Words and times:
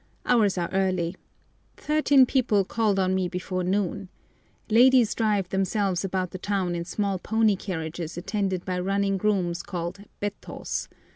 Hours 0.25 0.57
are 0.57 0.67
early. 0.73 1.15
Thirteen 1.77 2.25
people 2.25 2.65
called 2.65 2.97
on 2.97 3.13
me 3.13 3.27
before 3.27 3.63
noon. 3.63 4.09
Ladies 4.67 5.13
drive 5.13 5.49
themselves 5.49 6.03
about 6.03 6.31
the 6.31 6.39
town 6.39 6.73
in 6.73 6.85
small 6.85 7.19
pony 7.19 7.55
carriages 7.55 8.17
attended 8.17 8.65
by 8.65 8.79
running 8.79 9.17
grooms 9.19 9.61
called 9.61 9.99
bettos. 10.19 10.89